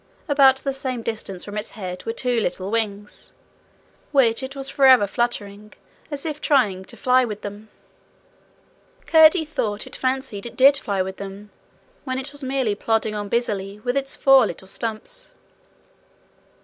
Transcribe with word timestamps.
About 0.27 0.57
the 0.63 0.73
same 0.73 1.03
distance 1.03 1.45
from 1.45 1.59
its 1.59 1.69
head 1.77 2.05
were 2.07 2.11
two 2.11 2.39
little 2.39 2.71
wings, 2.71 3.33
which 4.11 4.41
it 4.41 4.55
was 4.55 4.67
forever 4.67 5.05
fluttering 5.05 5.73
as 6.09 6.25
if 6.25 6.41
trying 6.41 6.83
to 6.85 6.97
fly 6.97 7.23
with 7.23 7.43
them. 7.43 7.69
Curdie 9.05 9.45
thought 9.45 9.85
it 9.85 9.95
fancied 9.95 10.47
it 10.47 10.57
did 10.57 10.75
fly 10.75 11.03
with 11.03 11.17
them, 11.17 11.51
when 12.03 12.17
it 12.17 12.31
was 12.31 12.41
merely 12.41 12.73
plodding 12.73 13.13
on 13.13 13.29
busily 13.29 13.79
with 13.81 13.95
its 13.95 14.15
four 14.15 14.47
little 14.47 14.67
stumps. 14.67 15.33